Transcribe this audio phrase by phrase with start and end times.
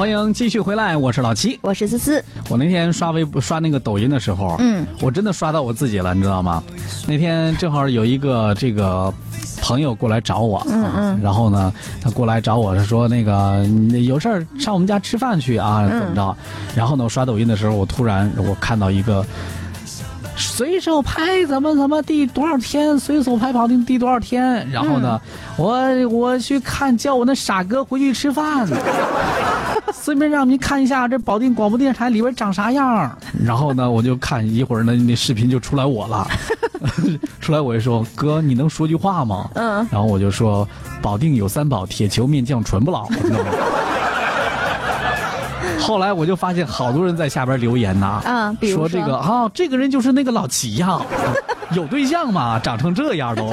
[0.00, 2.24] 欢迎继续回来，我是老七，我是思思。
[2.48, 6.62] 我那天刷微博、刷那个抖音的时候，嗯，我真的刷到我自己了，你知道吗？
[7.06, 9.12] 那天正好有一个这个
[9.60, 13.62] 朋友过来找我，嗯嗯，然后呢，他过来找我是说那个
[14.06, 16.34] 有事儿上我们家吃饭去啊，怎么着？
[16.74, 19.22] 然后呢，我刷抖音的时候，我突然我看到一个。
[20.40, 22.98] 随手拍怎么怎么地多少天？
[22.98, 24.68] 随手拍保定第多少天？
[24.70, 25.20] 然后呢，
[25.56, 28.66] 我我去看叫我那傻哥回去吃饭，
[30.02, 33.16] 顺便让您看一下这保定广播电视台里边长啥样。
[33.44, 36.26] 然后呢，我就看一会儿呢，那视频就出来我了，
[37.40, 39.48] 出来我就说哥，你能说句话吗？
[39.54, 39.86] 嗯。
[39.90, 40.66] 然后我就说
[41.02, 43.08] 保定有三宝：铁球、面酱、纯不老。
[45.86, 51.00] 后来我就发现好多人在下边留言呐，啊， 说这个啊，这个人就是那个老齐呀，
[51.72, 52.60] 有对象吗？
[52.62, 53.48] 长成这样都。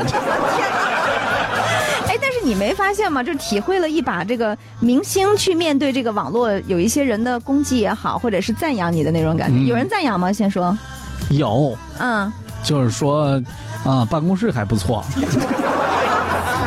[2.08, 3.23] 哎，但是你没发现吗？
[3.23, 9.64] 就体会了一把这个明星去面对这个网络，有一些人的攻击也好，或者是赞扬你的那种感觉。
[9.66, 10.31] 有人赞扬吗？
[10.31, 10.78] 先说。
[11.30, 11.78] 有。
[12.00, 12.31] 嗯。
[12.64, 13.41] 就是说，
[13.86, 15.03] 啊，办公室还不错。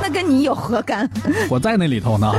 [0.02, 1.08] 那跟你有何干？
[1.50, 2.32] 我在那里头呢。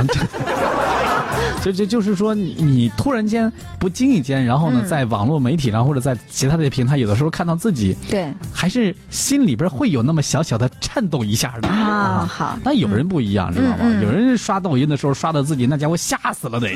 [1.62, 12.28] 就就就是说，你你突然间不经意间，然后呢，在网络媒体上或者在其他的平台，有的时候看到自己，对，还是心里边会有那么小小的颤动一下的啊。
[12.28, 13.84] 好，但有人不一样，知道吗？
[14.02, 16.74] 有人刷抖音的时候刷到自己，那家伙吓死了得。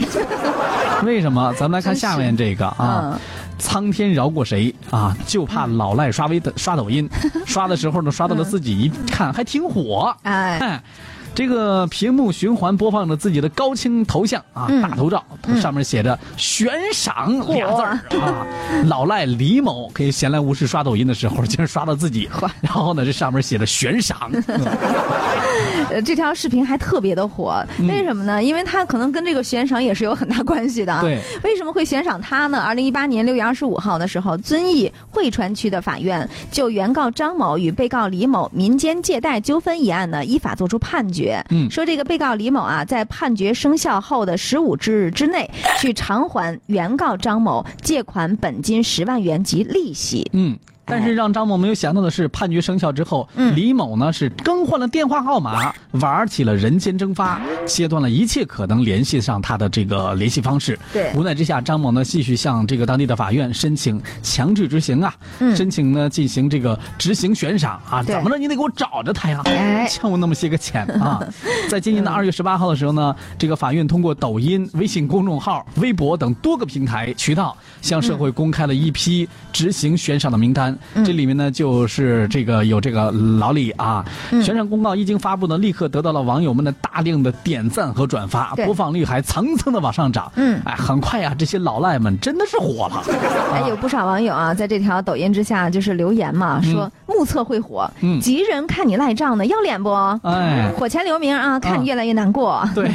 [1.04, 1.52] 为什么？
[1.54, 3.20] 咱们来看下面这个啊，
[3.58, 5.16] 苍天饶过谁啊？
[5.26, 7.08] 就怕老赖刷微刷抖音，
[7.44, 10.80] 刷的时候呢，刷到了自己，一看还挺火，哎。
[11.36, 15.22] 这个屏幕循环播放着自己的高清头像啊，大头照，
[15.60, 18.46] 上面写着“悬赏”俩字儿啊。
[18.86, 22.26] 老赖李某可以闲来无事刷抖音的时候，竟然刷到自己，
[22.62, 24.16] 然后呢，这上面写着“悬赏”。
[25.90, 28.42] 呃，这条视频还特别的火，为什么呢？
[28.42, 30.98] 因为他可能跟这个悬赏也是有很大关系的。
[31.02, 32.60] 对，为什么会悬赏他呢？
[32.60, 41.25] 二零一八年六月二十五号的时候，遵义汇川区的法院就原告张某与被告李某民间借贷纠纷一案呢，依法作出判决。
[41.50, 45.50] 嗯，说这个被告李某啊，在判决生效后的十五之日之内，
[45.80, 50.30] 去偿还原告张某借款本金十万元及利息。
[50.32, 50.58] 嗯。
[50.88, 60.78] 但是让张某没有想到的是，判决生效之后，李某呢是更换了电话号码，玩起了人间蒸发，切断了一切可能联系上他的这个联系方式。
[60.92, 65.14] 对，无奈之下，张某呢继续向这个当地的法院申请强制执行啊，
[65.54, 67.80] 申请呢进行这个执行悬赏。
[67.90, 69.42] 啊，怎么着你得给我找着他呀，
[69.88, 71.22] 欠我那么些个钱啊。
[71.68, 80.76] 在今年的二月十八号的时候呢，这个法院通过抖音、微信公众号、微博等多个平台渠道，向社会公开了一批执行悬赏的名单。
[81.04, 90.32] 这里面呢，就是这个有这个老李啊，悬赏公告一经发布呢，立刻得到了网友们的大量的点赞和转发，播放率还蹭蹭的往上涨。
[90.34, 93.04] 嗯，哎，很快呀，这些老赖们真的是火了。
[93.52, 99.92] 哎，有不少网友啊，在这条抖音之下就是留言嘛，说目测会火，嗯，急人看你赖账呢，要脸不？
[100.22, 102.68] 哎，火前留名啊，看你越来越难过。
[102.74, 102.90] 对，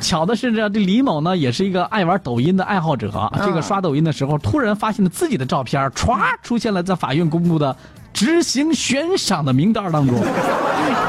[0.00, 3.10] 巧的是这这李某呢，也是一个爱玩抖音的爱好者，
[3.44, 7.74] 这个刷抖音的时候，突然发现了自己的照片，歘出现了在法院公布的
[8.12, 10.16] 执行悬赏的名单当中。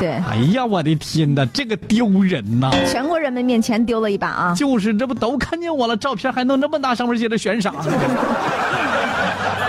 [0.04, 2.70] 对，哎呀，我的天哪，这个丢人呐！
[2.86, 4.54] 全国人民面前丢了一把啊！
[4.54, 5.96] 就是，这不都看见我了？
[5.96, 7.74] 照片还弄这么大，上面写着悬赏。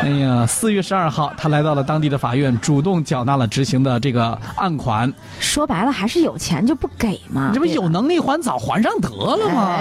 [0.04, 5.10] 哎呀，四月十二号，他来到了当地的法院，主动缴纳了执行的这个案款。
[5.40, 7.52] 说白了，还是有钱就不给嘛？
[7.54, 9.78] 这不有能力还早还上得了吗？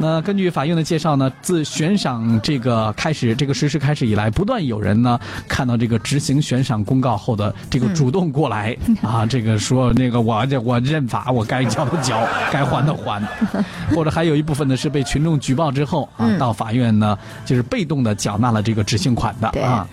[0.00, 5.16] 那根据法院的介绍呢，自悬赏这个开始，这个实施开始以来，不断有人呢
[5.46, 13.22] 看到这个执行悬赏公告后的这个主动过来 啊，这个说那个我这我认罚，我该交的交，该还的还，
[13.94, 19.86] 或者还有一部分呢是被群众举报之后啊，到法院呢就是被动的缴纳了这个执行款的啊。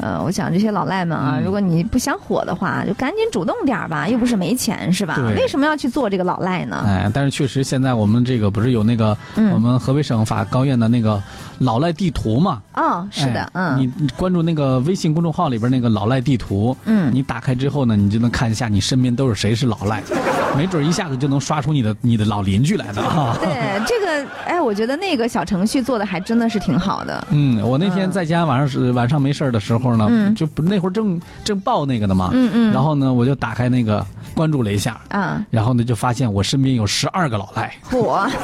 [0.00, 5.18] 呃，我想这些老赖们啊，如果你不想火的话，就赶紧主动点吧，又不是没钱，是吧？
[5.36, 6.82] 为什么要去做这个老赖呢？
[6.86, 9.16] 哎，但是确实现在我们这个不是有那个
[9.52, 11.22] 我们河北省法高院的那个
[11.58, 12.62] 老赖地图嘛？
[12.74, 20.02] 哦，是的，嗯，你关注那个微信公众号里边那个老赖地图，嗯，你打开之后呢，你就能看一下你身边都是谁是老赖。
[20.54, 23.34] 没准一下子就能刷出你的你的老邻居来的哈。
[23.40, 23.48] 对
[23.88, 27.26] 这个，哎，我觉得那个小程序做的还真的是挺好的。
[27.30, 32.30] 嗯，我那天在家晚上是晚上没事的时候呢，就不那会儿正正报那个的嘛。
[32.32, 32.72] 嗯嗯。
[32.72, 35.00] 然后呢，我就打开那个关注了一下。
[35.10, 35.44] 啊。
[35.50, 37.74] 然后呢，就发现我身边有十二个老赖。
[37.92, 38.28] 我。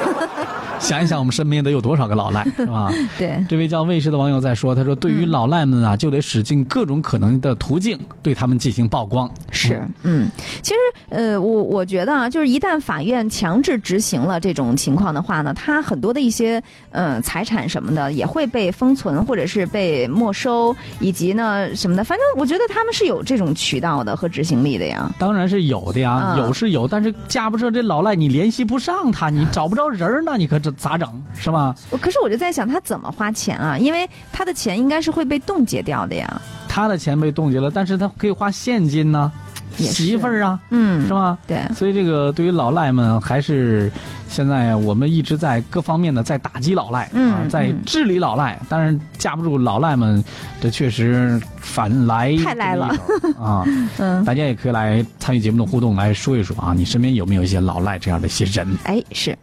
[0.79, 2.89] 想一想，我们身边得有多少个老赖， 是吧？
[3.19, 3.45] 对。
[3.49, 10.31] 这位叫卫士的网友在说，他说：“对于老赖们啊，就得使尽各种可能的途径，对他们进行曝光。”是，嗯，
[10.63, 10.77] 其实，
[11.09, 16.63] 呃，我我觉得啊，就是一旦法院强制执行了这种情况的话呢，他很多的一些，
[16.93, 25.13] 呃，财产什么的也会被封存或者是被没收，以及呢什么的，反正我觉得他们是有这种渠道的和执行力的呀。
[25.19, 31.75] 当然是有的呀，有是有，但是架不住这老赖，你联系不上他，你找不着人儿，那，你可这咋整是吧？
[32.01, 33.79] 可是我就在想，他怎么花钱啊？
[33.79, 36.41] 因为他的钱应该是会被冻结掉的呀。
[36.69, 39.33] 他的钱被冻结了，但是他可以花现金呢。
[39.77, 41.37] 媳妇儿啊，嗯，是吧？
[41.47, 43.91] 对，所以这个对于老赖们，还是
[44.29, 48.59] 现在我们一直在各方面的在打击老赖啊，在治理老赖。
[48.69, 50.23] 当然架不住老赖们，
[50.61, 52.87] 这确实反来太赖了
[53.39, 53.65] 啊。
[53.99, 58.67] 嗯，大家也可以来参与节目的互动，来说一说啊，你身边有没有一些老赖这样的一些人？
[58.85, 59.37] 哎，是。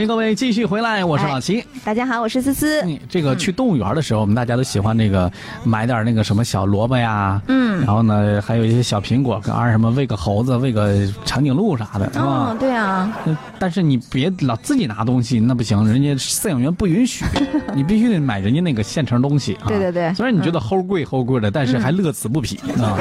[0.00, 1.62] 欢迎各位继续回来，我是老齐。
[1.84, 2.82] 大家好，我是思思。
[3.06, 5.30] 这个去动物园的时候，我们大家都喜欢那个
[5.62, 13.14] 买点那个什么小萝卜呀，嗯，然后呢，还有一些小苹果，跟二什么喂个猴子，喂个长颈鹿啥的，嗯，对啊。
[13.58, 17.22] 但是你别老自己拿东西，那不行，人家饲养员不允许，
[17.76, 19.52] 你必须得买人家那个现成东西。
[19.56, 20.14] 啊对对对。
[20.14, 22.96] 虽然你觉得齁贵齁贵的，但是还乐此不疲啊。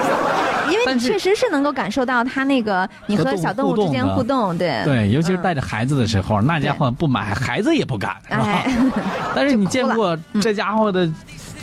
[0.71, 8.63] 因为你确实是能够感受到他那个你和小动物之间互动，对对，尤其是带着孩子的时候，那家伙不买孩子也不敢，是吧？
[9.35, 11.09] 但是你见过这家伙的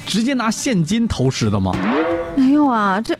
[0.07, 1.75] 直接拿现金投食的吗？
[2.35, 3.15] 没有啊，这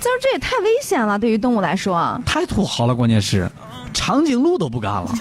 [0.00, 2.20] 这这也太危险了，对于动物来说。
[2.24, 3.50] 太土豪了，关键是
[3.92, 5.10] 长颈鹿都不干了。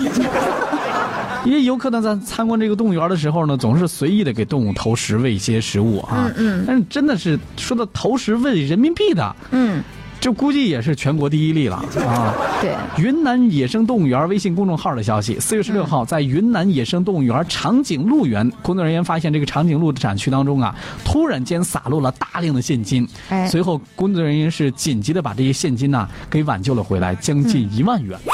[1.45, 6.25] 因为游客呢在参观这个动物园的时候呢，总是随意的给动物投食喂一些食物啊。
[6.25, 6.63] 嗯嗯。
[6.67, 9.81] 但是真的是说到投食喂人民币的，嗯。
[10.21, 12.33] 这估计也是全国第一例了 啊！
[12.61, 20.75] 对，云南野生动物园微信公众号的消息，四月十六号，在云南野生动物园长颈鹿园，工作人员发现这个长颈鹿的展区当中啊，
[21.05, 23.07] 突然间洒落了大量的现金。
[23.29, 28.19] 哎，随后工作人员是紧急的把这些现金呢给挽救了回来，将近一万元。
[28.25, 28.31] 嗯，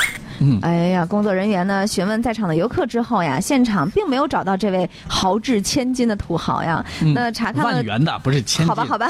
[0.62, 6.83] 哎呀，工作人员呢询问在场的游客之后呀，现场并没有找到这位豪掷千金的土豪呀。
[7.13, 8.68] 那查看了万元的不是千金。
[8.68, 9.07] 好吧，好吧。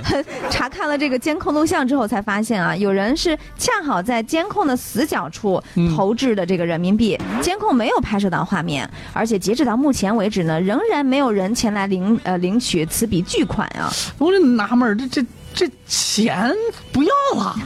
[0.50, 5.62] 查看了这个监控录像之后，才发现啊，有人是恰好在监控的死角处
[5.96, 13.90] 投掷的这个人民币，监控没有拍摄到画面，而且截止到目前为止呢，仍然没有人前来领呃领取此笔巨款啊。
[14.18, 16.52] 我这纳闷这这这钱
[16.92, 17.56] 不要了，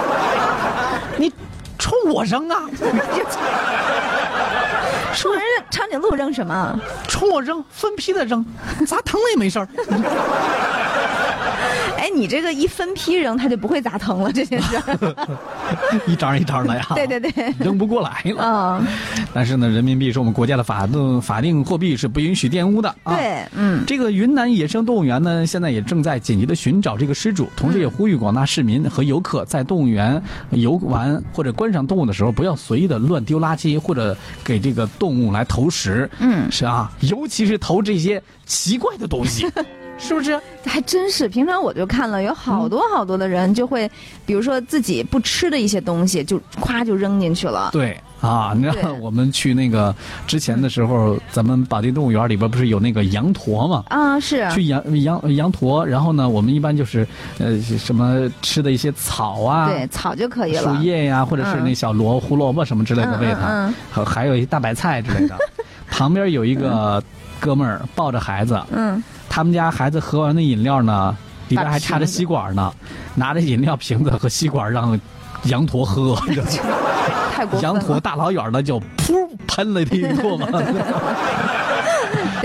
[1.18, 1.32] 你。
[1.78, 2.62] 冲我扔啊！
[5.14, 6.78] 冲人长颈鹿扔什么？
[7.08, 8.44] 冲我扔，分批的扔，
[8.86, 9.68] 砸疼了也没事儿。
[12.06, 14.80] 哎，你这个一分批扔，它就不会砸疼了这件事。
[16.06, 16.86] 一张一张的呀。
[16.94, 17.52] 对对对。
[17.58, 18.78] 扔不过来了。
[18.80, 18.86] 嗯。
[19.34, 23.16] 但是呢，人民币是我们国家的法定法定货币，是不允许玷污的啊。
[23.16, 23.82] 对，嗯。
[23.88, 36.08] 这个云南野生动物园呢，现在也正在紧急的寻找这个失主，同时也呼吁广大市民和游客在动物园游玩或者观赏动物的时候，不要随意的乱丢垃圾或者给这个动物来投食。
[36.20, 36.46] 嗯。
[36.52, 39.44] 是啊，尤其是投这些奇怪的东西。
[39.98, 40.40] 是不是？
[40.64, 41.28] 还真是。
[41.28, 43.90] 平常我就看了，有好多好多的人就会，
[44.24, 47.70] 比如说自己不吃的一些东西，就咵就扔进去了。
[47.72, 49.94] 对啊，你知道我们去那个
[50.26, 53.84] 之前的时候，咱们保定动物园里边不是有那个羊驼吗？
[53.88, 54.48] 啊，是。
[54.50, 57.06] 去羊羊羊驼，然后呢，我们一般就是
[57.38, 60.62] 呃什么吃的一些草啊，对，草就可以了。
[60.62, 65.36] 树叶呀，或者是那小萝胡萝卜什么之类的喂它，还还有一些大白菜之类的。
[65.88, 67.02] 旁边有一个
[67.38, 68.60] 哥们儿抱着孩子。
[68.72, 69.02] 嗯。
[69.36, 71.14] 他们家孩子喝完的饮料呢，
[71.48, 72.72] 里边还插着吸管呢，
[73.16, 74.98] 拿着饮料瓶子和吸管让
[75.42, 76.18] 羊驼喝，
[77.60, 80.48] 羊驼大老远的就噗喷了一唾沫。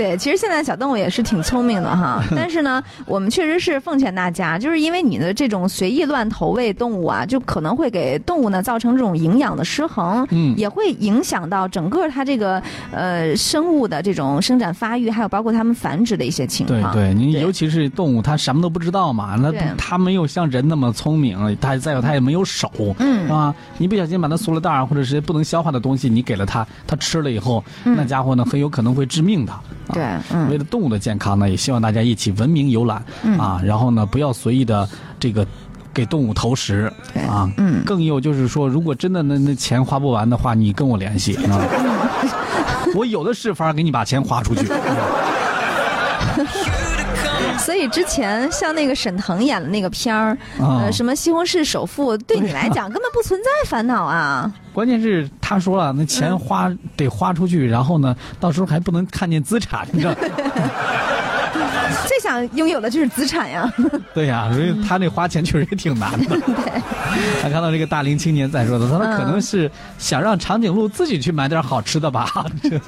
[0.02, 16.92] 对，其实现在小动物也是挺聪明的哈， 但是呢，我们确实是奉劝大家，就是因为你的这种随意乱投喂动物啊，就可能会给动物呢造成这种营养的失衡，嗯，也会影响到整个它这个呃生物的这种生长发育，还有包括它们繁殖的一些情况。
[16.92, 22.68] 对对，你尤其是动物，它什么都不知道嘛，那它没有像人那么聪明，它再有它也没有手，
[22.98, 23.54] 嗯，是吧？
[23.78, 29.52] 你不小心把它塑料袋或者是不能消化的东西，你给了它，它吃了以后，那家伙呢很有可能会致命的。
[29.92, 33.04] 对，为了动物的健康呢，也希望大家一起文明游览
[33.38, 34.88] 啊，然后呢，不要随意的
[35.20, 35.46] 这个
[35.94, 36.92] 给动物投食
[37.28, 37.50] 啊。
[37.56, 41.60] 嗯，更有就是说，如果真的那那钱花不完的话，你跟我联系啊，
[42.94, 44.66] 我有的是法给你把钱花出去。
[47.58, 54.52] 所以之前像那个沈腾演的那个片儿，呃，什么《西红柿首富》，对你来讲根本不存在烦恼啊。
[54.72, 60.14] 关键是他说了，那钱花得花出去，然后呢，到时候还不能看见资产，你知道。
[62.54, 63.72] 拥有的就是资产呀。
[64.14, 66.36] 对呀，所以他那花钱确实也挺难的。
[66.40, 66.82] 对。
[67.42, 72.28] 他看到这个大龄青年在说的，他说可能是想让长颈鹿自己去买点好吃的吧。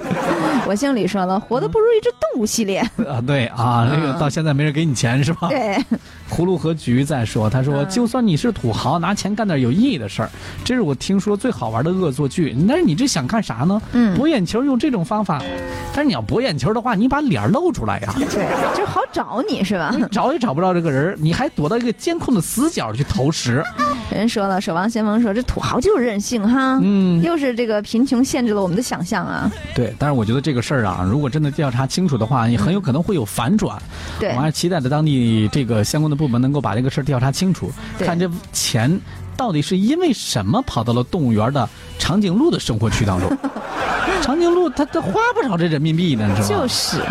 [0.66, 2.78] 我姓李说了，活的不如一只动物系列。
[3.08, 5.48] 啊，对啊，那个到现在没人给你钱是吧？
[5.48, 5.76] 对。
[6.34, 10.30] 葫芦和菊在说，他说就算你是土豪，拿钱干点有意义的事儿，
[10.64, 12.56] 这是我听说最好玩的恶作剧。
[12.68, 13.80] 但是你这想干啥呢？
[13.92, 15.40] 嗯，博眼球用这种方法，
[15.94, 18.12] 但是你要博眼球的话，你把脸露出来呀。
[18.18, 19.94] 对，就好找你是吧？
[20.10, 23.62] 找也找不着这个人，你还躲到一个监控的死角去投食。
[24.10, 29.50] 人说了，守望先锋说这土豪就是任性哈，嗯，又是这个贫穷限制了我们的想象啊。
[29.74, 33.80] 对，但是我觉得这个事儿啊，如果真的调查清楚的话，也很有可能会有反转。
[34.20, 38.98] 对，我还期待着当地这个相关的部门能够把这个事儿调查清楚，看这钱
[39.36, 43.28] 到底是因为什么跑到了动物园的长颈鹿的生活区当中。
[44.22, 46.48] 长颈鹿它它花不少这人民币呢，是吧？
[46.48, 47.02] 就是。